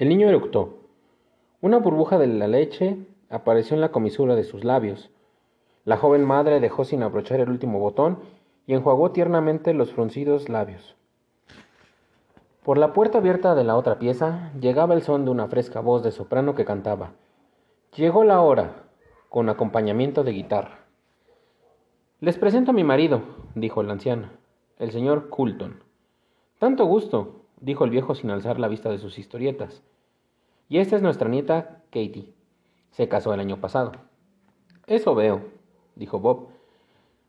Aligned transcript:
El 0.00 0.08
niño 0.08 0.30
eructó. 0.30 0.78
Una 1.60 1.76
burbuja 1.76 2.16
de 2.16 2.26
la 2.26 2.48
leche 2.48 2.96
apareció 3.28 3.74
en 3.74 3.82
la 3.82 3.92
comisura 3.92 4.34
de 4.34 4.44
sus 4.44 4.64
labios. 4.64 5.10
La 5.84 5.98
joven 5.98 6.24
madre 6.24 6.58
dejó 6.58 6.86
sin 6.86 7.02
abrochar 7.02 7.38
el 7.40 7.50
último 7.50 7.78
botón 7.78 8.18
y 8.66 8.72
enjuagó 8.72 9.10
tiernamente 9.10 9.74
los 9.74 9.92
fruncidos 9.92 10.48
labios. 10.48 10.96
Por 12.64 12.78
la 12.78 12.94
puerta 12.94 13.18
abierta 13.18 13.54
de 13.54 13.62
la 13.62 13.76
otra 13.76 13.98
pieza 13.98 14.52
llegaba 14.58 14.94
el 14.94 15.02
son 15.02 15.26
de 15.26 15.32
una 15.32 15.48
fresca 15.48 15.80
voz 15.80 16.02
de 16.02 16.12
soprano 16.12 16.54
que 16.54 16.64
cantaba. 16.64 17.10
Llegó 17.94 18.24
la 18.24 18.40
hora, 18.40 18.84
con 19.28 19.50
acompañamiento 19.50 20.24
de 20.24 20.32
guitarra. 20.32 20.78
Les 22.20 22.38
presento 22.38 22.70
a 22.70 22.74
mi 22.74 22.84
marido, 22.84 23.20
dijo 23.54 23.82
la 23.82 23.92
anciana, 23.92 24.32
el 24.78 24.92
señor 24.92 25.28
Coulton. 25.28 25.82
Tanto 26.58 26.86
gusto, 26.86 27.39
dijo 27.60 27.84
el 27.84 27.90
viejo 27.90 28.14
sin 28.14 28.30
alzar 28.30 28.58
la 28.58 28.68
vista 28.68 28.90
de 28.90 28.98
sus 28.98 29.18
historietas. 29.18 29.82
Y 30.68 30.78
esta 30.78 30.96
es 30.96 31.02
nuestra 31.02 31.28
nieta 31.28 31.82
Katie. 31.90 32.32
Se 32.90 33.08
casó 33.08 33.32
el 33.34 33.40
año 33.40 33.60
pasado. 33.60 33.92
Eso 34.86 35.14
veo, 35.14 35.42
dijo 35.94 36.18
Bob. 36.20 36.48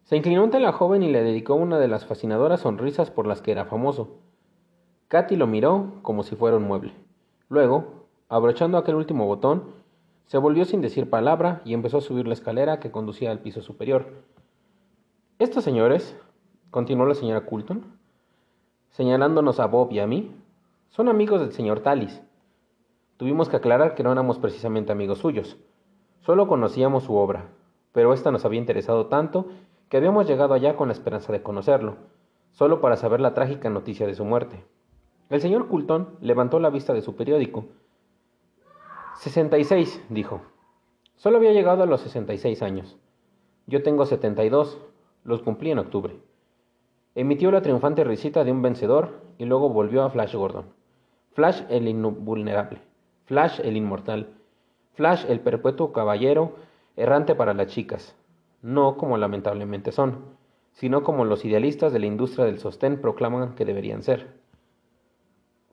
Se 0.03 0.15
inclinó 0.15 0.43
ante 0.43 0.59
la 0.59 0.71
joven 0.71 1.03
y 1.03 1.11
le 1.11 1.23
dedicó 1.23 1.55
una 1.55 1.79
de 1.79 1.87
las 1.87 2.05
fascinadoras 2.05 2.61
sonrisas 2.61 3.11
por 3.11 3.27
las 3.27 3.41
que 3.41 3.51
era 3.51 3.65
famoso. 3.65 4.17
Katy 5.07 5.35
lo 5.35 5.47
miró 5.47 5.99
como 6.01 6.23
si 6.23 6.35
fuera 6.35 6.57
un 6.57 6.63
mueble. 6.63 6.93
Luego, 7.49 8.07
abrochando 8.29 8.77
aquel 8.77 8.95
último 8.95 9.25
botón, 9.27 9.73
se 10.25 10.37
volvió 10.37 10.65
sin 10.65 10.81
decir 10.81 11.09
palabra 11.09 11.61
y 11.65 11.73
empezó 11.73 11.97
a 11.97 12.01
subir 12.01 12.25
la 12.25 12.33
escalera 12.33 12.79
que 12.79 12.91
conducía 12.91 13.31
al 13.31 13.39
piso 13.39 13.61
superior. 13.61 14.23
Estos 15.39 15.63
señores, 15.63 16.17
continuó 16.69 17.05
la 17.05 17.15
señora 17.15 17.45
Coulton, 17.45 17.99
señalándonos 18.91 19.59
a 19.59 19.67
Bob 19.67 19.91
y 19.91 19.99
a 19.99 20.07
mí, 20.07 20.31
son 20.89 21.09
amigos 21.09 21.41
del 21.41 21.51
señor 21.51 21.81
Tallis. 21.81 22.21
Tuvimos 23.17 23.49
que 23.49 23.57
aclarar 23.57 23.95
que 23.95 24.03
no 24.03 24.11
éramos 24.11 24.39
precisamente 24.39 24.91
amigos 24.91 25.19
suyos, 25.19 25.57
solo 26.21 26.47
conocíamos 26.47 27.03
su 27.03 27.15
obra, 27.15 27.49
pero 27.91 28.13
esta 28.13 28.31
nos 28.31 28.45
había 28.45 28.59
interesado 28.59 29.07
tanto 29.07 29.47
que 29.89 29.97
habíamos 29.97 30.27
llegado 30.27 30.53
allá 30.53 30.75
con 30.77 30.87
la 30.87 30.93
esperanza 30.93 31.33
de 31.33 31.43
conocerlo, 31.43 31.97
solo 32.51 32.79
para 32.79 32.95
saber 32.95 33.19
la 33.19 33.33
trágica 33.33 33.69
noticia 33.69 34.07
de 34.07 34.15
su 34.15 34.23
muerte. 34.23 34.63
El 35.29 35.41
señor 35.41 35.67
Coulton 35.67 36.17
levantó 36.21 36.59
la 36.59 36.69
vista 36.69 36.93
de 36.93 37.01
su 37.01 37.15
periódico. 37.15 37.65
Sesenta 39.15 39.57
y 39.57 39.63
seis, 39.63 40.03
dijo. 40.09 40.41
Solo 41.15 41.37
había 41.37 41.53
llegado 41.53 41.83
a 41.83 41.85
los 41.85 42.01
sesenta 42.01 42.33
y 42.33 42.37
seis 42.37 42.61
años. 42.61 42.97
Yo 43.67 43.83
tengo 43.83 44.05
setenta 44.05 44.43
y 44.43 44.49
dos. 44.49 44.79
Los 45.23 45.41
cumplí 45.41 45.71
en 45.71 45.79
octubre. 45.79 46.19
Emitió 47.13 47.51
la 47.51 47.61
triunfante 47.61 48.05
risita 48.05 48.45
de 48.45 48.51
un 48.51 48.61
vencedor 48.61 49.21
y 49.37 49.45
luego 49.45 49.69
volvió 49.69 50.03
a 50.03 50.09
Flash 50.09 50.33
Gordon. 50.33 50.65
Flash 51.33 51.63
el 51.69 51.87
invulnerable. 51.87 52.81
Flash 53.25 53.59
el 53.63 53.75
inmortal. 53.75 54.29
Flash 54.93 55.25
el 55.27 55.41
perpetuo 55.41 55.91
caballero 55.91 56.55
errante 56.95 57.35
para 57.35 57.53
las 57.53 57.67
chicas. 57.67 58.15
No 58.61 58.95
como 58.95 59.17
lamentablemente 59.17 59.91
son, 59.91 60.23
sino 60.73 61.03
como 61.03 61.25
los 61.25 61.43
idealistas 61.43 61.91
de 61.91 61.99
la 61.99 62.05
industria 62.05 62.45
del 62.45 62.59
sostén 62.59 63.01
proclaman 63.01 63.55
que 63.55 63.65
deberían 63.65 64.03
ser. 64.03 64.39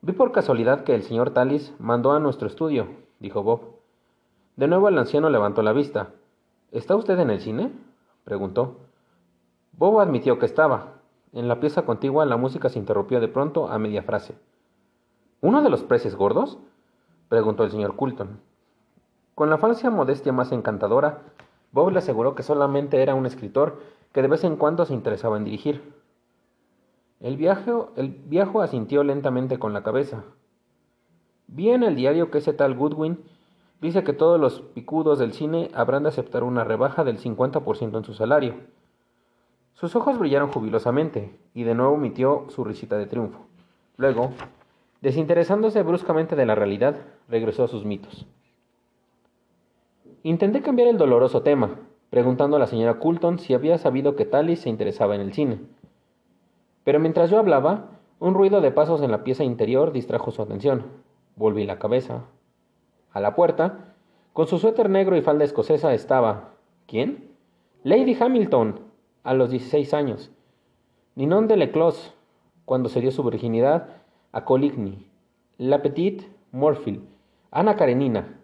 Vi 0.01 0.13
por 0.13 0.33
casualidad 0.33 0.85
que 0.85 0.95
el 0.95 1.03
señor 1.03 1.31
Tallis 1.31 1.73
mandó 1.79 2.13
a 2.13 2.21
nuestro 2.21 2.49
estudio, 2.49 2.89
dijo 3.21 3.43
Bob. 3.43 3.79
De 4.57 4.67
nuevo 4.67 4.89
el 4.89 4.99
anciano 4.99 5.31
levantó 5.31 5.63
la 5.63 5.73
vista. 5.73 6.11
¿Está 6.73 6.97
usted 6.97 7.19
en 7.19 7.31
el 7.31 7.41
cine? 7.41 7.73
preguntó. 8.25 8.79
Bob 9.73 10.01
admitió 10.01 10.39
que 10.39 10.47
estaba. 10.47 10.98
En 11.39 11.47
la 11.47 11.61
pieza 11.61 11.83
contigua 11.83 12.27
la 12.27 12.37
música 12.37 12.69
se 12.69 12.81
interrumpió 12.81 13.21
de 13.21 13.29
pronto 13.29 13.69
a 13.69 13.79
media 13.79 14.03
frase. 14.03 14.35
¿Uno 15.41 15.63
de 15.63 15.71
los 15.71 15.85
preces 15.85 16.17
gordos? 16.17 16.59
preguntó 17.29 17.63
el 17.63 17.71
señor 17.71 17.95
Coulton. 17.95 18.41
Con 19.37 19.49
la 19.49 19.59
falsa 19.59 19.89
modestia 19.89 20.33
más 20.33 20.51
encantadora, 20.51 21.23
Bob 21.71 21.93
le 21.93 22.01
aseguró 22.01 22.35
que 22.35 22.43
solamente 22.43 23.03
era 23.03 23.15
un 23.15 23.25
escritor 23.25 23.79
que 24.11 24.21
de 24.21 24.27
vez 24.27 24.43
en 24.43 24.57
cuando 24.57 24.85
se 24.85 24.95
interesaba 24.95 25.37
en 25.37 25.45
dirigir. 25.45 25.95
El, 27.21 27.37
viejo, 27.37 27.93
el 27.95 28.09
viejo 28.09 28.61
asintió 28.61 29.05
lentamente 29.05 29.61
con 29.61 29.73
la 29.73 29.85
cabeza. 29.85 30.25
Vi 31.47 31.71
en 31.71 31.85
el 31.85 31.95
diario 31.95 32.33
que 32.33 32.39
ese 32.39 32.53
tal 32.53 32.75
Goodwin 32.75 33.23
dice 33.81 34.03
que 34.03 34.13
todos 34.13 34.41
los 34.41 34.61
picudos 34.61 35.21
del 35.21 35.33
cine 35.33 35.71
habrán 35.73 36.03
de 36.03 36.09
aceptar 36.09 36.43
una 36.43 36.65
rebaja 36.65 37.05
del 37.05 37.21
50% 37.21 37.97
en 37.97 38.05
su 38.05 38.15
salario. 38.15 38.57
Sus 39.79 39.95
ojos 39.95 40.19
brillaron 40.19 40.51
jubilosamente 40.51 41.39
y 41.55 41.63
de 41.63 41.73
nuevo 41.73 41.95
emitió 41.95 42.47
su 42.49 42.65
risita 42.65 42.99
de 42.99 43.07
triunfo. 43.07 43.47
Luego, 43.97 44.33
desinteresándose 45.03 45.85
bruscamente 45.85 46.35
de 46.35 46.47
la 46.47 46.57
realidad, 46.57 46.97
regresó 47.29 47.63
a 47.63 47.69
sus 47.69 47.85
mitos. 47.85 48.27
Intenté 50.25 50.63
cambiar 50.63 50.89
el 50.89 50.99
doloroso 50.99 51.43
tema, 51.43 51.77
preguntando 52.11 52.57
a 52.57 52.59
la 52.59 52.67
señora 52.67 52.99
Coulton 52.99 53.39
si 53.39 53.55
había 53.55 53.79
sabido 53.79 54.17
que 54.17 54.25
Tallis 54.25 54.63
se 54.63 54.69
interesaba 54.69 55.15
en 55.15 55.21
el 55.21 55.33
cine. 55.33 55.61
Pero 56.83 56.99
mientras 56.99 57.31
yo 57.31 57.39
hablaba, 57.39 58.01
un 58.19 58.35
ruido 58.35 58.61
de 58.61 58.73
pasos 58.73 59.01
en 59.01 59.13
la 59.13 59.23
pieza 59.23 59.45
interior 59.45 59.93
distrajo 59.93 60.33
su 60.33 60.43
atención. 60.43 60.87
Volví 61.37 61.65
la 61.65 61.79
cabeza. 61.79 62.25
A 63.13 63.21
la 63.21 63.37
puerta, 63.37 63.95
con 64.33 64.49
su 64.49 64.59
suéter 64.59 64.91
negro 64.91 65.17
y 65.17 65.23
falda 65.23 65.45
escocesa, 65.45 65.95
estaba. 65.95 66.55
¿Quién? 66.89 67.29
Lady 67.85 68.17
Hamilton, 68.19 68.88
a 69.29 69.35
los 69.35 69.51
16 69.51 69.93
años. 69.93 70.31
Ninon 71.15 71.49
de 71.49 71.59
Leclos, 71.59 72.15
cuando 72.65 72.89
se 72.89 73.03
dio 73.03 73.11
su 73.11 73.23
virginidad 73.23 73.91
a 74.33 74.47
Coligny. 74.47 75.07
La 75.59 75.83
Petite 75.83 76.27
Morfield. 76.51 77.03
Ana 77.51 77.77
Karenina. 77.77 78.41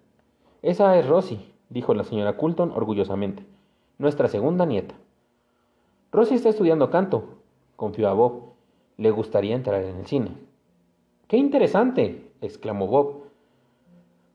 Esa 0.60 0.98
es 0.98 1.08
Rosie, 1.08 1.40
dijo 1.70 1.94
la 1.94 2.04
señora 2.04 2.36
Coulton 2.36 2.70
orgullosamente. 2.70 3.46
Nuestra 3.96 4.28
segunda 4.28 4.66
nieta. 4.66 4.94
Rosie 6.12 6.36
está 6.36 6.50
estudiando 6.50 6.90
canto, 6.90 7.38
confió 7.76 8.10
a 8.10 8.12
Bob. 8.12 8.52
Le 8.98 9.10
gustaría 9.10 9.56
entrar 9.56 9.82
en 9.82 9.96
el 9.96 10.06
cine. 10.06 10.36
¡Qué 11.28 11.38
interesante! 11.38 12.30
exclamó 12.42 12.88
Bob 12.88 13.22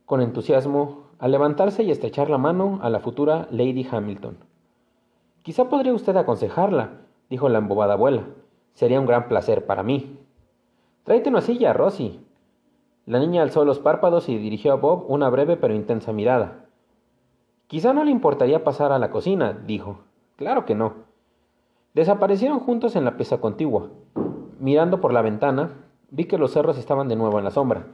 con 0.07 0.21
entusiasmo 0.21 1.03
al 1.19 1.31
levantarse 1.31 1.83
y 1.83 1.91
estrechar 1.91 2.31
la 2.31 2.39
mano 2.39 2.79
a 2.81 2.89
la 2.89 3.01
futura 3.01 3.47
Lady 3.51 3.87
Hamilton. 3.87 4.48
Quizá 5.49 5.67
podría 5.67 5.95
usted 5.95 6.15
aconsejarla, 6.15 6.91
dijo 7.27 7.49
la 7.49 7.57
embobada 7.57 7.93
abuela. 7.93 8.21
Sería 8.75 8.99
un 8.99 9.07
gran 9.07 9.27
placer 9.27 9.65
para 9.65 9.81
mí. 9.81 10.15
Tráete 11.05 11.29
una 11.29 11.41
silla, 11.41 11.73
Rosie. 11.73 12.19
La 13.07 13.17
niña 13.17 13.41
alzó 13.41 13.65
los 13.65 13.79
párpados 13.79 14.29
y 14.29 14.37
dirigió 14.37 14.73
a 14.73 14.75
Bob 14.75 15.05
una 15.07 15.27
breve 15.31 15.57
pero 15.57 15.73
intensa 15.73 16.13
mirada. 16.13 16.65
Quizá 17.65 17.93
no 17.93 18.03
le 18.03 18.11
importaría 18.11 18.63
pasar 18.63 18.91
a 18.91 18.99
la 18.99 19.09
cocina, 19.09 19.59
dijo. 19.65 20.01
Claro 20.35 20.65
que 20.65 20.75
no. 20.75 20.93
Desaparecieron 21.95 22.59
juntos 22.59 22.95
en 22.95 23.03
la 23.03 23.17
pieza 23.17 23.41
contigua. 23.41 23.89
Mirando 24.59 25.01
por 25.01 25.13
la 25.13 25.23
ventana, 25.23 25.71
vi 26.11 26.25
que 26.25 26.37
los 26.37 26.51
cerros 26.51 26.77
estaban 26.77 27.07
de 27.07 27.15
nuevo 27.15 27.39
en 27.39 27.45
la 27.45 27.49
sombra. 27.49 27.87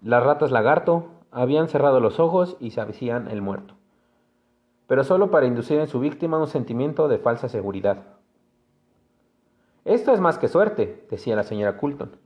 Las 0.00 0.22
ratas 0.22 0.50
lagarto 0.50 1.08
habían 1.30 1.68
cerrado 1.68 2.00
los 2.00 2.18
ojos 2.18 2.56
y 2.58 2.70
se 2.70 2.80
hacían 2.80 3.28
el 3.28 3.42
muerto, 3.42 3.74
pero 4.90 5.04
solo 5.04 5.30
para 5.30 5.46
inducir 5.46 5.78
en 5.78 5.86
su 5.86 6.00
víctima 6.00 6.36
un 6.36 6.48
sentimiento 6.48 7.06
de 7.06 7.18
falsa 7.18 7.48
seguridad. 7.48 8.06
Esto 9.84 10.12
es 10.12 10.18
más 10.18 10.36
que 10.36 10.48
suerte, 10.48 11.06
decía 11.08 11.36
la 11.36 11.44
señora 11.44 11.76
Coulton. 11.76 12.16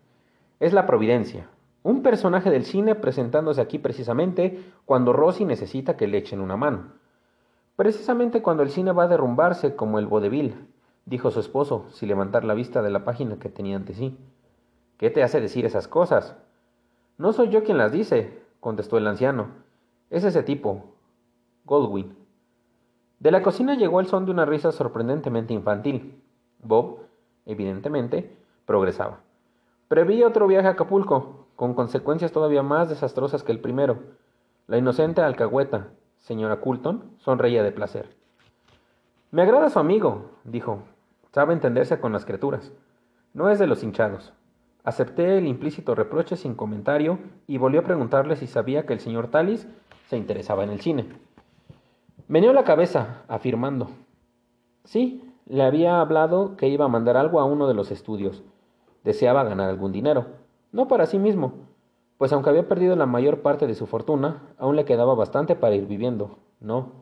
Es 0.61 0.73
la 0.73 0.87
providencia. 0.87 1.51
Un 1.83 2.03
personaje 2.03 2.49
del 2.49 2.65
cine 2.65 2.95
presentándose 2.95 3.61
aquí 3.61 3.79
precisamente 3.79 4.65
cuando 4.87 5.13
Rosy 5.13 5.45
necesita 5.45 5.99
que 5.99 6.07
le 6.07 6.17
echen 6.17 6.41
una 6.41 6.57
mano. 6.57 6.93
Precisamente 7.77 8.41
cuando 8.41 8.63
el 8.63 8.71
cine 8.71 8.93
va 8.93 9.03
a 9.03 9.09
derrumbarse 9.09 9.77
como 9.77 9.99
el 9.99 10.07
vodevil, 10.07 10.55
dijo 11.05 11.31
su 11.31 11.41
esposo, 11.41 11.85
sin 11.91 12.09
levantar 12.09 12.45
la 12.45 12.55
vista 12.55 12.81
de 12.81 12.89
la 12.89 13.05
página 13.05 13.39
que 13.39 13.51
tenía 13.51 13.77
ante 13.77 13.93
sí. 13.93 14.17
¿Qué 14.97 15.11
te 15.11 15.23
hace 15.23 15.39
decir 15.39 15.67
esas 15.67 15.87
cosas? 15.87 16.35
No 17.19 17.35
soy 17.35 17.51
yo 17.51 17.63
quien 17.63 17.77
las 17.77 17.93
dice, 17.93 18.43
contestó 18.61 18.97
el 18.97 19.07
anciano. 19.07 19.49
Es 20.09 20.25
ese 20.25 20.43
tipo, 20.43 20.95
Goldwyn. 21.67 22.24
De 23.19 23.31
la 23.31 23.43
cocina 23.43 23.75
llegó 23.75 24.01
el 24.01 24.07
son 24.07 24.27
de 24.27 24.33
una 24.33 24.45
risa 24.45 24.73
sorprendentemente 24.73 25.55
infantil. 25.55 26.21
Bob, 26.63 26.99
evidentemente, 27.47 28.37
progresaba. 28.67 29.21
Preví 29.89 30.23
otro 30.23 30.47
viaje 30.47 30.69
a 30.69 30.73
Acapulco, 30.73 31.47
con 31.57 31.75
consecuencias 31.75 32.33
todavía 32.33 32.63
más 32.63 32.89
desastrosas 32.89 33.43
que 33.43 33.53
el 33.53 33.61
primero. 33.61 33.99
La 34.67 34.79
inocente 34.79 35.21
alcahueta, 35.21 35.89
señora 36.19 36.61
Coulton, 36.61 37.05
sonreía 37.19 37.63
de 37.63 37.73
placer. 37.73 38.09
Me 39.31 39.43
agrada 39.43 39.71
su 39.71 39.79
amigo, 39.79 40.31
dijo. 40.45 40.83
Sabe 41.33 41.53
entenderse 41.53 41.99
con 41.99 42.13
las 42.13 42.25
criaturas. 42.25 42.73
No 43.33 43.51
es 43.51 43.59
de 43.59 43.67
los 43.67 43.83
hinchados. 43.83 44.33
Acepté 44.85 45.39
el 45.39 45.47
implícito 45.47 45.95
reproche 45.95 46.37
sin 46.37 46.55
comentario 46.55 47.19
y 47.47 47.59
volvió 47.59 47.81
a 47.81 47.85
preguntarle 47.85 48.37
si 48.37 48.47
sabía 48.47 48.87
que 48.87 48.93
el 48.93 49.01
señor 49.01 49.29
Tallis 49.29 49.67
se 50.09 50.17
interesaba 50.17 50.63
en 50.63 50.71
el 50.71 50.81
cine. 50.81 51.09
Meneó 52.27 52.55
la 52.55 52.65
cabeza, 52.65 53.23
afirmando. 53.29 53.89
Sí, 54.85 55.23
le 55.45 55.63
había 55.63 56.01
hablado 56.01 56.57
que 56.57 56.69
iba 56.69 56.87
a 56.87 56.89
mandar 56.89 57.19
algo 57.19 57.39
a 57.39 57.45
uno 57.45 57.69
de 57.69 57.75
los 57.75 57.91
estudios. 57.91 58.43
Deseaba 59.05 59.45
ganar 59.45 59.69
algún 59.69 59.93
dinero, 59.93 60.27
no 60.73 60.89
para 60.89 61.05
sí 61.05 61.19
mismo, 61.19 61.53
pues 62.17 62.33
aunque 62.33 62.49
había 62.49 62.67
perdido 62.67 62.97
la 62.97 63.05
mayor 63.05 63.43
parte 63.43 63.67
de 63.67 63.75
su 63.75 63.87
fortuna, 63.87 64.41
aún 64.57 64.75
le 64.75 64.87
quedaba 64.87 65.15
bastante 65.15 65.55
para 65.55 65.75
ir 65.75 65.87
viviendo, 65.87 66.39
¿no? 66.61 66.93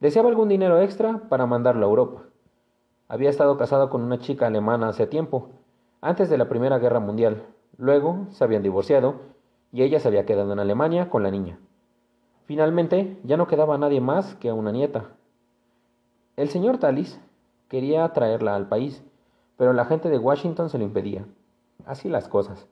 Deseaba 0.00 0.28
algún 0.28 0.50
dinero 0.50 0.82
extra 0.82 1.22
para 1.30 1.46
mandarlo 1.46 1.86
a 1.86 1.88
Europa. 1.88 2.24
Había 3.08 3.30
estado 3.30 3.56
casado 3.56 3.88
con 3.88 4.02
una 4.02 4.18
chica 4.18 4.48
alemana 4.48 4.90
hace 4.90 5.06
tiempo, 5.06 5.48
antes 6.02 6.28
de 6.28 6.36
la 6.36 6.50
Primera 6.50 6.78
Guerra 6.78 7.00
Mundial. 7.00 7.46
Luego 7.78 8.26
se 8.32 8.44
habían 8.44 8.62
divorciado 8.62 9.14
y 9.72 9.82
ella 9.82 9.98
se 9.98 10.08
había 10.08 10.26
quedado 10.26 10.52
en 10.52 10.58
Alemania 10.58 11.08
con 11.08 11.22
la 11.22 11.30
niña. 11.30 11.58
Finalmente 12.46 13.18
ya 13.24 13.36
no 13.36 13.48
quedaba 13.48 13.76
nadie 13.76 14.00
más 14.00 14.36
que 14.36 14.52
una 14.52 14.72
nieta. 14.72 15.06
El 16.36 16.48
señor 16.48 16.78
Tallis 16.78 17.20
quería 17.68 18.08
traerla 18.12 18.54
al 18.54 18.68
país, 18.68 19.02
pero 19.56 19.72
la 19.72 19.84
gente 19.84 20.08
de 20.08 20.18
Washington 20.18 20.70
se 20.70 20.78
lo 20.78 20.84
impedía. 20.84 21.26
Así 21.84 22.08
las 22.08 22.28
cosas. 22.28 22.68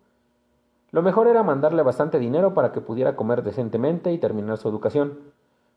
Lo 0.93 1.03
mejor 1.03 1.27
era 1.27 1.43
mandarle 1.43 1.83
bastante 1.83 2.21
dinero 2.21 2.55
para 2.55 2.71
que 2.71 2.81
pudiera 2.81 3.17
comer 3.17 3.43
decentemente 3.43 4.13
y 4.13 4.19
terminar 4.19 4.59
su 4.59 4.69
educación. 4.69 5.19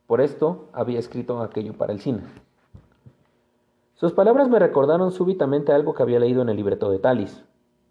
Por 0.06 0.22
esto 0.22 0.70
había 0.74 1.00
escrito 1.00 1.42
aquello 1.42 1.74
para 1.74 1.92
el 1.92 2.00
cine. 2.00 2.22
Sus 3.96 4.14
palabras 4.14 4.48
me 4.48 4.60
recordaron 4.60 5.12
súbitamente 5.12 5.72
algo 5.74 5.96
que 5.96 6.04
había 6.04 6.20
leído 6.20 6.44
en 6.44 6.50
el 6.50 6.56
libreto 6.56 6.92
de 6.92 7.00
Talis, 7.00 7.44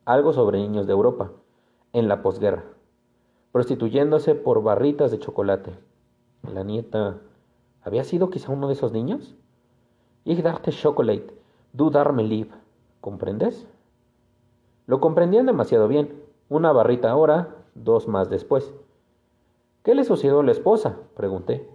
algo 0.05 0.33
sobre 0.33 0.59
niños 0.59 0.87
de 0.87 0.93
Europa, 0.93 1.33
en 1.93 2.07
la 2.07 2.23
posguerra, 2.23 2.63
prostituyéndose 3.51 4.37
por 4.37 4.63
barritas 4.63 5.11
de 5.11 5.19
chocolate. 5.19 5.73
La 6.43 6.63
nieta 6.63 7.19
había 7.83 8.05
sido 8.05 8.31
quizá 8.31 8.53
uno 8.53 8.67
de 8.67 8.75
esos 8.75 8.93
niños. 8.93 9.37
Ich 10.25 10.43
dachte 10.43 10.73
Chocolate, 10.73 11.33
du 11.73 11.91
darme 11.91 12.25
lieb. 12.25 12.51
¿Comprendes? 13.01 13.67
Lo 14.87 15.01
comprendían 15.01 15.47
demasiado 15.47 15.89
bien. 15.89 16.23
Una 16.49 16.73
barrita 16.73 17.11
ahora, 17.11 17.57
dos 17.75 18.09
más 18.09 18.31
después. 18.31 18.73
¿Qué 19.83 19.95
le 19.95 20.05
sucedió 20.05 20.41
a 20.41 20.45
la 20.45 20.53
esposa? 20.53 20.97
pregunté. 21.17 21.69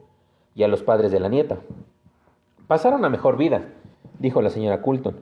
Y 0.55 0.63
a 0.63 0.67
los 0.67 0.83
padres 0.83 1.11
de 1.11 1.19
la 1.19 1.29
nieta. 1.29 1.59
Pasaron 2.67 3.05
a 3.05 3.09
mejor 3.09 3.37
vida, 3.37 3.69
dijo 4.19 4.41
la 4.41 4.49
señora 4.49 4.81
Coulton. 4.81 5.15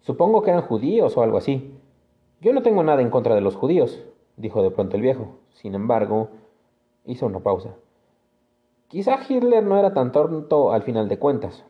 Supongo 0.00 0.42
que 0.42 0.50
eran 0.50 0.62
judíos 0.62 1.16
o 1.16 1.22
algo 1.22 1.36
así. 1.36 1.74
Yo 2.40 2.54
no 2.54 2.62
tengo 2.62 2.82
nada 2.82 3.02
en 3.02 3.10
contra 3.10 3.34
de 3.34 3.42
los 3.42 3.56
judíos, 3.56 4.02
dijo 4.36 4.62
de 4.62 4.70
pronto 4.70 4.96
el 4.96 5.02
viejo. 5.02 5.36
Sin 5.50 5.74
embargo, 5.74 6.30
hizo 7.04 7.26
una 7.26 7.40
pausa. 7.40 7.74
Quizá 8.90 9.20
Hitler 9.28 9.62
no 9.62 9.78
era 9.78 9.94
tan 9.94 10.10
tonto 10.10 10.72
al 10.72 10.82
final 10.82 11.08
de 11.08 11.16
cuentas. 11.16 11.64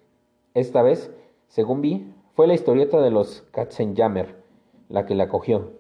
Esta 0.55 0.81
vez, 0.81 1.15
según 1.49 1.83
vi, 1.83 2.15
fue 2.35 2.47
la 2.47 2.55
historieta 2.55 2.99
de 2.99 3.11
los 3.11 3.43
Katzenjammer 3.51 4.43
la 4.89 5.05
que 5.05 5.15
la 5.15 5.29
cogió. 5.29 5.71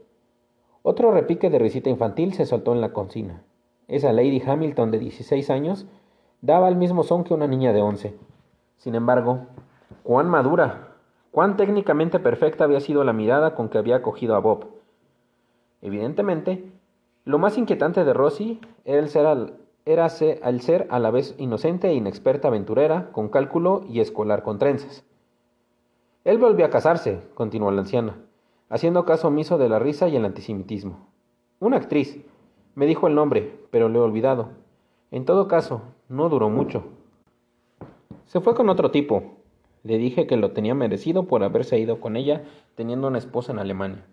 Otro 0.82 1.12
repique 1.12 1.48
de 1.48 1.58
risita 1.58 1.88
infantil 1.88 2.34
se 2.34 2.44
soltó 2.44 2.74
en 2.74 2.82
la 2.82 2.92
cocina. 2.92 3.42
Esa 3.88 4.12
Lady 4.12 4.42
Hamilton 4.44 4.90
de 4.90 4.98
16 4.98 5.48
años 5.48 5.86
daba 6.42 6.68
el 6.68 6.76
mismo 6.76 7.04
son 7.04 7.24
que 7.24 7.32
una 7.32 7.46
niña 7.46 7.72
de 7.72 7.80
11. 7.80 8.18
Sin 8.76 8.94
embargo, 8.94 9.46
cuán 10.02 10.28
madura, 10.28 10.96
cuán 11.30 11.56
técnicamente 11.56 12.20
perfecta 12.20 12.64
había 12.64 12.80
sido 12.80 13.02
la 13.02 13.14
mirada 13.14 13.54
con 13.54 13.70
que 13.70 13.78
había 13.78 13.96
acogido 13.96 14.36
a 14.36 14.40
Bob. 14.40 14.66
Evidentemente, 15.80 16.70
lo 17.24 17.38
más 17.38 17.56
inquietante 17.56 18.04
de 18.04 18.12
Rosie 18.12 18.60
era 18.84 18.98
el 18.98 19.08
ser, 19.08 19.26
era 19.84 20.06
el 20.42 20.60
ser 20.60 20.86
a 20.90 20.98
la 20.98 21.10
vez 21.10 21.34
inocente 21.38 21.88
e 21.88 21.94
inexperta 21.94 22.48
aventurera, 22.48 23.10
con 23.12 23.28
cálculo 23.28 23.84
y 23.88 24.00
escolar 24.00 24.42
con 24.42 24.58
trenzas. 24.58 25.04
Él 26.24 26.38
volvió 26.38 26.66
a 26.66 26.70
casarse, 26.70 27.20
continuó 27.34 27.70
la 27.70 27.80
anciana 27.80 28.16
haciendo 28.70 29.04
caso 29.04 29.28
omiso 29.28 29.58
de 29.58 29.68
la 29.68 29.78
risa 29.78 30.08
y 30.08 30.16
el 30.16 30.24
antisemitismo. 30.24 31.08
Una 31.58 31.76
actriz. 31.76 32.24
Me 32.76 32.86
dijo 32.86 33.08
el 33.08 33.16
nombre, 33.16 33.58
pero 33.70 33.88
lo 33.88 33.98
he 33.98 34.02
olvidado. 34.02 34.50
En 35.10 35.24
todo 35.24 35.48
caso, 35.48 35.82
no 36.08 36.28
duró 36.28 36.48
mucho. 36.48 36.84
Se 38.26 38.40
fue 38.40 38.54
con 38.54 38.70
otro 38.70 38.92
tipo. 38.92 39.34
Le 39.82 39.98
dije 39.98 40.26
que 40.28 40.36
lo 40.36 40.52
tenía 40.52 40.74
merecido 40.74 41.24
por 41.24 41.42
haberse 41.42 41.78
ido 41.78 42.00
con 42.00 42.16
ella 42.16 42.44
teniendo 42.76 43.08
una 43.08 43.18
esposa 43.18 43.50
en 43.52 43.58
Alemania. 43.58 44.06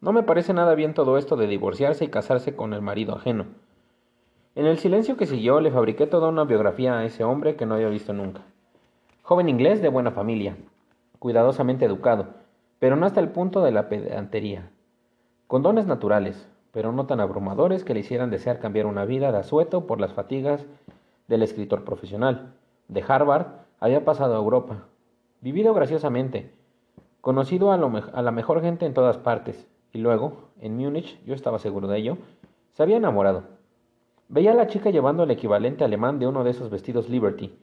No 0.00 0.12
me 0.12 0.24
parece 0.24 0.52
nada 0.52 0.74
bien 0.74 0.92
todo 0.92 1.16
esto 1.16 1.36
de 1.36 1.46
divorciarse 1.46 2.04
y 2.04 2.08
casarse 2.08 2.56
con 2.56 2.74
el 2.74 2.82
marido 2.82 3.14
ajeno. 3.14 3.46
En 4.56 4.66
el 4.66 4.78
silencio 4.78 5.16
que 5.16 5.26
siguió 5.26 5.58
le 5.60 5.72
fabriqué 5.72 6.06
toda 6.06 6.28
una 6.28 6.44
biografía 6.44 6.96
a 6.96 7.04
ese 7.04 7.24
hombre 7.24 7.56
que 7.56 7.66
no 7.66 7.74
había 7.74 7.88
visto 7.88 8.12
nunca. 8.12 8.42
Joven 9.22 9.48
inglés 9.48 9.82
de 9.82 9.88
buena 9.88 10.12
familia, 10.12 10.56
cuidadosamente 11.18 11.86
educado, 11.86 12.26
pero 12.78 12.94
no 12.94 13.04
hasta 13.04 13.18
el 13.18 13.30
punto 13.30 13.62
de 13.62 13.72
la 13.72 13.88
pedantería. 13.88 14.70
Con 15.48 15.62
dones 15.62 15.86
naturales, 15.86 16.48
pero 16.70 16.92
no 16.92 17.06
tan 17.06 17.18
abrumadores 17.18 17.82
que 17.82 17.94
le 17.94 18.00
hicieran 18.00 18.30
desear 18.30 18.60
cambiar 18.60 18.86
una 18.86 19.04
vida 19.04 19.32
de 19.32 19.38
asueto 19.38 19.88
por 19.88 19.98
las 20.00 20.12
fatigas 20.12 20.64
del 21.26 21.42
escritor 21.42 21.82
profesional. 21.82 22.52
De 22.86 23.02
Harvard 23.06 23.46
había 23.80 24.04
pasado 24.04 24.34
a 24.34 24.38
Europa, 24.38 24.84
vivido 25.40 25.74
graciosamente, 25.74 26.52
conocido 27.20 27.72
a, 27.72 27.74
a 27.74 28.22
la 28.22 28.30
mejor 28.30 28.60
gente 28.60 28.86
en 28.86 28.94
todas 28.94 29.18
partes, 29.18 29.66
y 29.92 29.98
luego, 29.98 30.50
en 30.60 30.76
Múnich, 30.76 31.20
yo 31.24 31.34
estaba 31.34 31.58
seguro 31.58 31.88
de 31.88 31.98
ello, 31.98 32.18
se 32.72 32.84
había 32.84 32.98
enamorado. 32.98 33.53
Veía 34.28 34.52
a 34.52 34.54
la 34.54 34.66
chica 34.66 34.90
llevando 34.90 35.22
el 35.22 35.30
equivalente 35.30 35.84
alemán 35.84 36.18
de 36.18 36.26
uno 36.26 36.44
de 36.44 36.50
esos 36.50 36.70
vestidos 36.70 37.08
Liberty, 37.08 37.56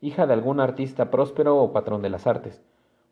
hija 0.00 0.26
de 0.26 0.32
algún 0.32 0.60
artista 0.60 1.10
próspero 1.10 1.56
o 1.58 1.72
patrón 1.72 2.02
de 2.02 2.10
las 2.10 2.26
artes 2.26 2.62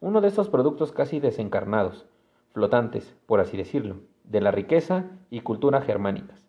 uno 0.03 0.21
de 0.21 0.27
esos 0.27 0.49
productos 0.49 0.91
casi 0.91 1.21
desencarnados, 1.21 2.07
flotantes, 2.53 3.15
por 3.27 3.39
así 3.39 3.57
decirlo, 3.57 3.99
de 4.25 4.41
la 4.41 4.51
riqueza 4.51 5.05
y 5.31 5.43
cultura 5.43 5.81
germánicas. 5.81 6.45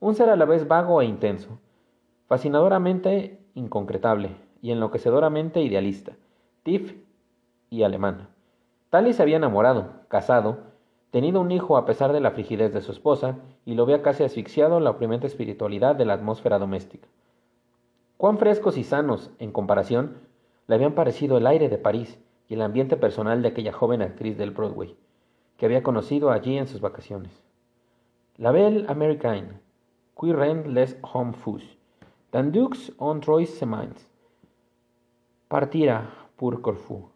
Un 0.00 0.14
ser 0.14 0.28
a 0.28 0.36
la 0.36 0.44
vez 0.44 0.68
vago 0.68 1.00
e 1.00 1.06
intenso, 1.06 1.58
fascinadoramente 2.28 3.40
inconcretable 3.54 4.36
y 4.60 4.70
enloquecedoramente 4.70 5.62
idealista, 5.62 6.12
tif 6.62 6.94
y 7.70 7.84
alemán. 7.84 8.28
Tali 8.90 9.14
se 9.14 9.22
había 9.22 9.38
enamorado, 9.38 10.02
casado, 10.08 10.58
tenido 11.14 11.40
un 11.40 11.52
hijo 11.52 11.76
a 11.76 11.86
pesar 11.86 12.12
de 12.12 12.18
la 12.18 12.32
frigidez 12.32 12.74
de 12.74 12.80
su 12.80 12.90
esposa 12.90 13.36
y 13.64 13.74
lo 13.76 13.84
había 13.84 14.02
casi 14.02 14.24
asfixiado 14.24 14.78
en 14.78 14.82
la 14.82 14.90
oprimente 14.90 15.28
espiritualidad 15.28 15.94
de 15.94 16.04
la 16.04 16.14
atmósfera 16.14 16.58
doméstica. 16.58 17.06
Cuán 18.16 18.36
frescos 18.36 18.76
y 18.76 18.82
sanos, 18.82 19.30
en 19.38 19.52
comparación, 19.52 20.16
le 20.66 20.74
habían 20.74 20.96
parecido 20.96 21.38
el 21.38 21.46
aire 21.46 21.68
de 21.68 21.78
París 21.78 22.18
y 22.48 22.54
el 22.54 22.62
ambiente 22.62 22.96
personal 22.96 23.42
de 23.42 23.48
aquella 23.50 23.72
joven 23.72 24.02
actriz 24.02 24.36
del 24.36 24.50
Broadway, 24.50 24.96
que 25.56 25.66
había 25.66 25.84
conocido 25.84 26.32
allí 26.32 26.58
en 26.58 26.66
sus 26.66 26.80
vacaciones. 26.80 27.44
La 28.36 28.50
belle 28.50 28.84
américaine, 28.88 29.60
qui 30.20 30.32
rend 30.32 30.66
les 30.66 30.96
hommes 31.14 31.36
fous, 31.36 31.62
dans 32.32 32.50
dux 32.50 32.92
on 32.98 33.20
trois 33.20 33.46
semaines, 33.46 34.10
partira 35.46 36.10
pour 36.34 36.60
Corfou. 36.60 37.08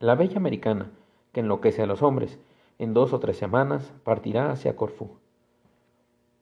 La 0.00 0.16
bella 0.16 0.36
americana, 0.36 0.90
que 1.32 1.40
enloquece 1.40 1.82
a 1.82 1.86
los 1.86 2.02
hombres, 2.02 2.38
en 2.78 2.94
dos 2.94 3.12
o 3.12 3.20
tres 3.20 3.36
semanas 3.36 3.92
partirá 4.04 4.50
hacia 4.50 4.76
Corfú. 4.76 5.18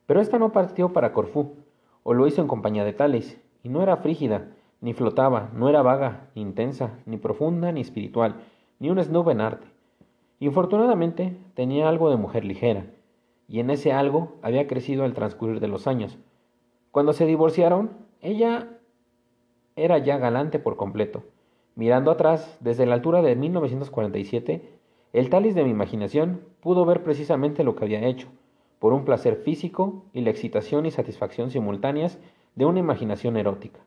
Pero 0.06 0.20
esta 0.20 0.38
no 0.38 0.52
partió 0.52 0.92
para 0.92 1.12
Corfú, 1.12 1.54
o 2.02 2.14
lo 2.14 2.26
hizo 2.26 2.40
en 2.40 2.48
compañía 2.48 2.84
de 2.84 2.92
Tales, 2.92 3.40
y 3.62 3.68
no 3.68 3.82
era 3.82 3.96
frígida, 3.96 4.48
ni 4.80 4.94
flotaba, 4.94 5.50
no 5.54 5.68
era 5.68 5.82
vaga, 5.82 6.30
ni 6.34 6.42
intensa, 6.42 6.98
ni 7.06 7.16
profunda, 7.16 7.70
ni 7.72 7.80
espiritual, 7.80 8.36
ni 8.78 8.90
un 8.90 9.02
snob 9.02 9.30
en 9.30 9.40
arte. 9.40 9.66
Infortunadamente 10.40 11.36
tenía 11.54 11.88
algo 11.88 12.10
de 12.10 12.16
mujer 12.16 12.44
ligera, 12.44 12.86
y 13.46 13.60
en 13.60 13.70
ese 13.70 13.92
algo 13.92 14.38
había 14.42 14.66
crecido 14.66 15.04
al 15.04 15.12
transcurrir 15.12 15.60
de 15.60 15.68
los 15.68 15.86
años. 15.86 16.18
Cuando 16.90 17.12
se 17.12 17.26
divorciaron, 17.26 17.90
ella 18.20 18.78
era 19.76 19.98
ya 19.98 20.18
galante 20.18 20.58
por 20.58 20.76
completo. 20.76 21.24
Mirando 21.74 22.10
atrás, 22.10 22.58
desde 22.60 22.86
la 22.86 22.94
altura 22.94 23.22
de 23.22 23.36
1947, 23.36 24.79
el 25.12 25.28
talis 25.28 25.54
de 25.54 25.64
mi 25.64 25.70
imaginación 25.70 26.42
pudo 26.60 26.84
ver 26.84 27.02
precisamente 27.02 27.64
lo 27.64 27.74
que 27.74 27.84
había 27.84 28.06
hecho, 28.06 28.28
por 28.78 28.92
un 28.92 29.04
placer 29.04 29.36
físico 29.36 30.04
y 30.12 30.20
la 30.20 30.30
excitación 30.30 30.86
y 30.86 30.90
satisfacción 30.90 31.50
simultáneas 31.50 32.18
de 32.54 32.64
una 32.64 32.80
imaginación 32.80 33.36
erótica. 33.36 33.80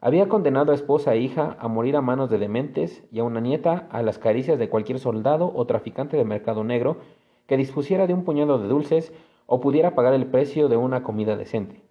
Había 0.00 0.28
condenado 0.28 0.70
a 0.70 0.76
esposa 0.76 1.14
e 1.14 1.18
hija 1.18 1.56
a 1.58 1.66
morir 1.66 1.96
a 1.96 2.00
manos 2.00 2.30
de 2.30 2.38
dementes 2.38 3.02
y 3.10 3.18
a 3.18 3.24
una 3.24 3.40
nieta 3.40 3.88
a 3.90 4.02
las 4.02 4.18
caricias 4.18 4.58
de 4.58 4.68
cualquier 4.68 5.00
soldado 5.00 5.52
o 5.54 5.66
traficante 5.66 6.16
de 6.16 6.24
mercado 6.24 6.62
negro 6.62 6.98
que 7.46 7.56
dispusiera 7.56 8.06
de 8.06 8.14
un 8.14 8.24
puñado 8.24 8.58
de 8.58 8.68
dulces 8.68 9.12
o 9.46 9.60
pudiera 9.60 9.96
pagar 9.96 10.14
el 10.14 10.26
precio 10.26 10.68
de 10.68 10.76
una 10.76 11.02
comida 11.02 11.36
decente. 11.36 11.82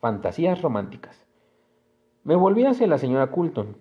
Fantasías 0.00 0.62
románticas. 0.62 1.26
Me 2.22 2.34
volví 2.34 2.64
hacia 2.64 2.86
la 2.86 2.96
señora 2.96 3.30
Coulton. 3.30 3.76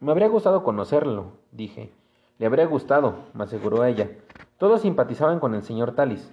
Me 0.00 0.10
habría 0.10 0.28
gustado 0.28 0.62
conocerlo, 0.62 1.32
dije. 1.50 1.90
Le 2.38 2.46
habría 2.46 2.66
gustado, 2.66 3.14
me 3.34 3.44
aseguró 3.44 3.84
ella. 3.84 4.10
Todos 4.58 4.82
simpatizaban 4.82 5.40
con 5.40 5.54
el 5.54 5.62
señor 5.62 5.94
Tallis. 5.94 6.30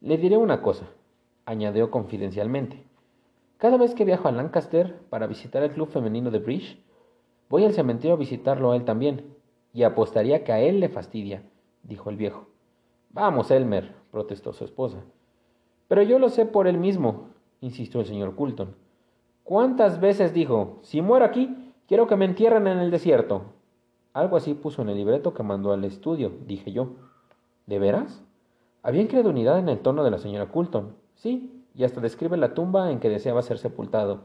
Le 0.00 0.16
diré 0.16 0.36
una 0.36 0.62
cosa, 0.62 0.86
añadió 1.46 1.90
confidencialmente. 1.90 2.84
Cada 3.58 3.76
vez 3.76 3.94
que 3.94 4.04
viajo 4.04 4.28
a 4.28 4.32
Lancaster 4.32 4.98
para 5.10 5.26
visitar 5.26 5.62
el 5.62 5.70
club 5.70 5.88
femenino 5.88 6.30
de 6.30 6.38
Bridge, 6.38 6.78
voy 7.48 7.64
al 7.64 7.72
cementerio 7.72 8.14
a 8.14 8.18
visitarlo 8.18 8.72
a 8.72 8.76
él 8.76 8.84
también, 8.84 9.36
y 9.72 9.82
apostaría 9.82 10.44
que 10.44 10.52
a 10.52 10.60
él 10.60 10.80
le 10.80 10.88
fastidia, 10.88 11.42
dijo 11.82 12.10
el 12.10 12.16
viejo. 12.16 12.46
Vamos, 13.10 13.50
Elmer, 13.50 13.94
protestó 14.10 14.52
su 14.52 14.64
esposa. 14.64 14.98
Pero 15.88 16.02
yo 16.02 16.18
lo 16.18 16.28
sé 16.28 16.46
por 16.46 16.66
él 16.66 16.78
mismo, 16.78 17.30
insistió 17.60 18.00
el 18.00 18.06
señor 18.06 18.34
Culton. 18.34 18.74
¿Cuántas 19.44 20.00
veces 20.00 20.32
dijo, 20.32 20.78
si 20.82 21.02
muero 21.02 21.24
aquí, 21.24 21.72
quiero 21.88 22.06
que 22.06 22.16
me 22.16 22.24
entierren 22.24 22.66
en 22.66 22.78
el 22.78 22.90
desierto? 22.90 23.42
Algo 24.14 24.36
así 24.36 24.54
puso 24.54 24.82
en 24.82 24.90
el 24.90 24.96
libreto 24.96 25.32
que 25.32 25.42
mandó 25.42 25.72
al 25.72 25.84
estudio, 25.84 26.32
dije 26.46 26.72
yo. 26.72 26.88
¿De 27.66 27.78
veras? 27.78 28.22
Había 28.82 29.02
incredulidad 29.02 29.58
en 29.58 29.68
el 29.68 29.80
tono 29.80 30.04
de 30.04 30.10
la 30.10 30.18
señora 30.18 30.50
Culton. 30.50 30.94
Sí, 31.14 31.64
y 31.74 31.84
hasta 31.84 32.00
describe 32.00 32.36
la 32.36 32.54
tumba 32.54 32.90
en 32.90 33.00
que 33.00 33.08
deseaba 33.08 33.42
ser 33.42 33.58
sepultado, 33.58 34.20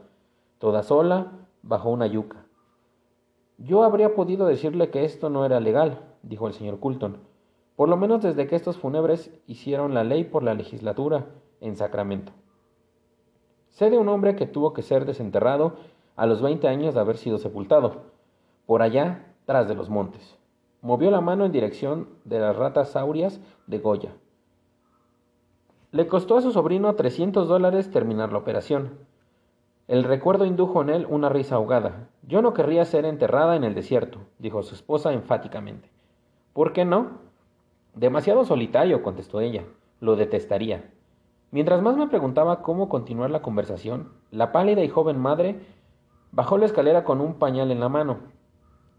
toda 0.58 0.82
sola, 0.82 1.32
bajo 1.62 1.90
una 1.90 2.06
yuca. 2.06 2.44
Yo 3.56 3.82
habría 3.82 4.14
podido 4.14 4.46
decirle 4.46 4.90
que 4.90 5.04
esto 5.04 5.30
no 5.30 5.44
era 5.44 5.60
legal, 5.60 6.00
dijo 6.22 6.46
el 6.46 6.54
señor 6.54 6.78
Culton, 6.80 7.18
por 7.76 7.88
lo 7.88 7.96
menos 7.96 8.22
desde 8.22 8.46
que 8.46 8.56
estos 8.56 8.76
fúnebres 8.76 9.30
hicieron 9.46 9.94
la 9.94 10.04
ley 10.04 10.24
por 10.24 10.42
la 10.42 10.54
legislatura 10.54 11.26
en 11.60 11.76
Sacramento. 11.76 12.32
Sé 13.70 13.90
de 13.90 13.98
un 13.98 14.08
hombre 14.08 14.36
que 14.36 14.46
tuvo 14.46 14.72
que 14.72 14.82
ser 14.82 15.06
desenterrado 15.06 15.76
a 16.16 16.26
los 16.26 16.42
veinte 16.42 16.68
años 16.68 16.94
de 16.94 17.00
haber 17.00 17.16
sido 17.16 17.38
sepultado, 17.38 18.02
por 18.66 18.82
allá 18.82 19.34
tras 19.48 19.66
de 19.66 19.74
los 19.74 19.88
montes. 19.88 20.36
Movió 20.82 21.10
la 21.10 21.22
mano 21.22 21.46
en 21.46 21.52
dirección 21.52 22.10
de 22.26 22.38
las 22.38 22.54
ratas 22.54 22.90
saurias 22.90 23.40
de 23.66 23.78
Goya. 23.78 24.12
Le 25.90 26.06
costó 26.06 26.36
a 26.36 26.42
su 26.42 26.52
sobrino 26.52 26.94
trescientos 26.96 27.48
dólares 27.48 27.90
terminar 27.90 28.30
la 28.30 28.40
operación. 28.40 28.98
El 29.86 30.04
recuerdo 30.04 30.44
indujo 30.44 30.82
en 30.82 30.90
él 30.90 31.06
una 31.08 31.30
risa 31.30 31.54
ahogada. 31.54 32.10
Yo 32.24 32.42
no 32.42 32.52
querría 32.52 32.84
ser 32.84 33.06
enterrada 33.06 33.56
en 33.56 33.64
el 33.64 33.74
desierto, 33.74 34.18
dijo 34.38 34.62
su 34.62 34.74
esposa 34.74 35.14
enfáticamente. 35.14 35.88
¿Por 36.52 36.74
qué 36.74 36.84
no? 36.84 37.12
Demasiado 37.94 38.44
solitario, 38.44 39.02
contestó 39.02 39.40
ella. 39.40 39.64
Lo 39.98 40.16
detestaría. 40.16 40.90
Mientras 41.52 41.80
más 41.80 41.96
me 41.96 42.08
preguntaba 42.08 42.60
cómo 42.60 42.90
continuar 42.90 43.30
la 43.30 43.40
conversación, 43.40 44.12
la 44.30 44.52
pálida 44.52 44.84
y 44.84 44.90
joven 44.90 45.18
madre 45.18 45.58
bajó 46.32 46.58
la 46.58 46.66
escalera 46.66 47.02
con 47.02 47.22
un 47.22 47.38
pañal 47.38 47.70
en 47.70 47.80
la 47.80 47.88
mano. 47.88 48.36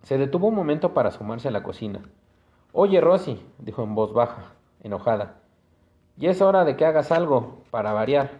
Se 0.04 0.18
detuvo 0.18 0.48
un 0.48 0.56
momento 0.56 0.94
para 0.94 1.10
asomarse 1.10 1.48
a 1.48 1.52
la 1.52 1.64
cocina. 1.64 2.02
Oye, 2.72 3.02
Rosy, 3.02 3.44
dijo 3.58 3.84
en 3.84 3.96
voz 3.96 4.14
baja, 4.14 4.54
enojada, 4.82 5.36
ya 6.18 6.32
es 6.32 6.42
hora 6.42 6.66
de 6.66 6.76
que 6.76 6.86
hagas 6.86 7.12
algo, 7.12 7.60
para 7.72 7.94
variar. 7.94 8.32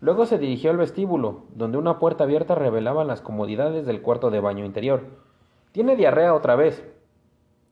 Luego 0.00 0.26
se 0.26 0.38
dirigió 0.38 0.70
al 0.70 0.76
vestíbulo, 0.76 1.44
donde 1.54 1.78
una 1.78 1.98
puerta 1.98 2.24
abierta 2.24 2.54
revelaba 2.54 3.04
las 3.04 3.20
comodidades 3.20 3.86
del 3.86 4.02
cuarto 4.02 4.30
de 4.30 4.40
baño 4.40 4.64
interior. 4.64 5.06
Tiene 5.72 5.96
diarrea 5.96 6.34
otra 6.34 6.54
vez, 6.54 6.84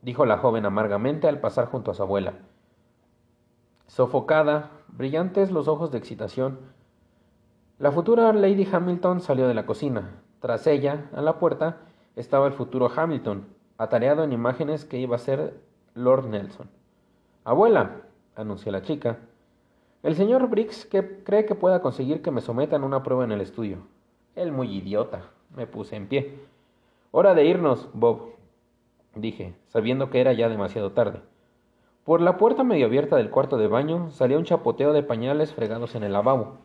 dijo 0.01 0.25
la 0.25 0.37
joven 0.37 0.65
amargamente 0.65 1.27
al 1.27 1.39
pasar 1.39 1.67
junto 1.67 1.91
a 1.91 1.93
su 1.93 2.03
abuela. 2.03 2.33
Sofocada, 3.87 4.71
brillantes 4.87 5.51
los 5.51 5.67
ojos 5.67 5.91
de 5.91 5.97
excitación, 5.97 6.59
la 7.79 7.91
futura 7.91 8.33
Lady 8.33 8.67
Hamilton 8.69 9.21
salió 9.21 9.47
de 9.47 9.53
la 9.53 9.67
cocina. 9.67 10.23
Tras 10.39 10.65
ella, 10.65 11.09
a 11.15 11.21
la 11.21 11.37
puerta, 11.37 11.77
estaba 12.17 12.47
el 12.47 12.53
futuro 12.53 12.91
Hamilton, 12.93 13.47
atareado 13.77 14.23
en 14.23 14.33
imágenes 14.33 14.83
que 14.83 14.97
iba 14.97 15.15
a 15.15 15.19
ser 15.19 15.53
Lord 15.93 16.27
Nelson. 16.27 16.67
Abuela, 17.43 18.01
anunció 18.35 18.71
la 18.71 18.81
chica, 18.81 19.19
el 20.03 20.15
señor 20.15 20.49
Briggs 20.49 20.85
que 20.85 21.23
cree 21.23 21.45
que 21.45 21.55
pueda 21.55 21.81
conseguir 21.81 22.21
que 22.21 22.31
me 22.31 22.41
sometan 22.41 22.83
una 22.83 23.03
prueba 23.03 23.23
en 23.23 23.31
el 23.31 23.41
estudio. 23.41 23.77
Él 24.35 24.51
muy 24.51 24.75
idiota. 24.75 25.29
Me 25.55 25.65
puse 25.67 25.95
en 25.95 26.07
pie. 26.07 26.39
Hora 27.11 27.33
de 27.33 27.45
irnos, 27.45 27.87
Bob, 27.93 28.33
dije, 29.15 29.53
sabiendo 29.67 30.09
que 30.09 30.19
era 30.19 30.33
ya 30.33 30.49
demasiado 30.49 30.91
tarde. 30.91 31.21
Por 32.03 32.21
la 32.21 32.37
puerta 32.37 32.63
medio 32.63 32.85
abierta 32.85 33.15
del 33.15 33.29
cuarto 33.29 33.57
de 33.57 33.67
baño 33.67 34.11
salía 34.11 34.37
un 34.37 34.43
chapoteo 34.43 34.93
de 34.93 35.03
pañales 35.03 35.53
fregados 35.53 35.95
en 35.95 36.03
el 36.03 36.13
lavabo. 36.13 36.57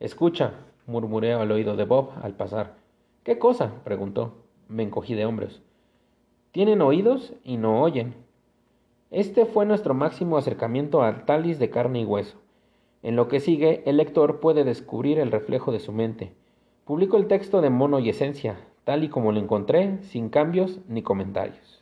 Escucha, 0.00 0.52
murmuré 0.86 1.34
al 1.34 1.50
oído 1.50 1.76
de 1.76 1.84
Bob 1.84 2.10
al 2.22 2.34
pasar. 2.34 2.74
¿Qué 3.22 3.38
cosa? 3.38 3.72
preguntó. 3.84 4.45
Me 4.68 4.82
encogí 4.82 5.14
de 5.14 5.26
hombros. 5.26 5.62
Tienen 6.52 6.80
oídos 6.80 7.34
y 7.44 7.56
no 7.56 7.82
oyen. 7.82 8.14
Este 9.10 9.46
fue 9.46 9.66
nuestro 9.66 9.94
máximo 9.94 10.36
acercamiento 10.36 11.02
al 11.02 11.24
talis 11.24 11.58
de 11.58 11.70
carne 11.70 12.00
y 12.00 12.04
hueso. 12.04 12.38
En 13.02 13.14
lo 13.14 13.28
que 13.28 13.40
sigue, 13.40 13.82
el 13.86 13.98
lector 13.98 14.40
puede 14.40 14.64
descubrir 14.64 15.18
el 15.18 15.30
reflejo 15.30 15.70
de 15.70 15.78
su 15.78 15.92
mente. 15.92 16.32
Publico 16.84 17.16
el 17.16 17.28
texto 17.28 17.60
de 17.60 17.70
mono 17.70 17.98
y 17.98 18.08
esencia, 18.08 18.56
tal 18.84 19.04
y 19.04 19.08
como 19.08 19.32
lo 19.32 19.38
encontré, 19.38 20.02
sin 20.02 20.28
cambios 20.28 20.80
ni 20.88 21.02
comentarios. 21.02 21.75